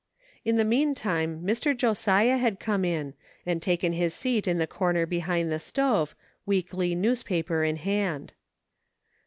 In 0.43 0.55
the 0.55 0.65
meantime, 0.65 1.41
Mr. 1.45 1.77
Josiah 1.77 2.37
had 2.37 2.59
come 2.59 2.83
in, 2.83 3.13
and 3.45 3.61
taken 3.61 3.93
his 3.93 4.15
seat 4.15 4.47
in 4.47 4.57
the 4.57 4.65
corner 4.65 5.05
behind 5.05 5.51
the 5.51 5.59
stove, 5.59 6.15
weekly 6.43 6.95
newspaper 6.95 7.63
in 7.63 7.75
hand. 7.75 8.33